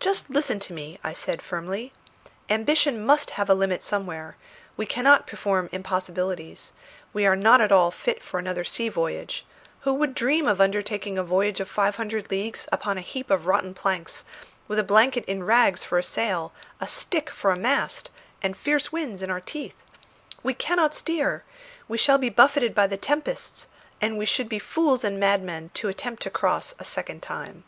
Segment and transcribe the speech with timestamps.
[0.00, 1.92] "Just listen to me," I said firmly.
[2.50, 4.36] "Ambition must have a limit somewhere;
[4.76, 6.72] we cannot perform impossibilities;
[7.12, 9.46] we are not at all fit for another sea voyage;
[9.82, 13.46] who would dream of undertaking a voyage of five hundred leagues upon a heap of
[13.46, 14.24] rotten planks,
[14.66, 18.10] with a blanket in rags for a sail, a stick for a mast,
[18.42, 19.76] and fierce winds in our teeth?
[20.42, 21.44] We cannot steer;
[21.86, 23.68] we shall be buffeted by the tempests,
[24.00, 27.62] and we should be fools and madmen to attempt to cross a second time."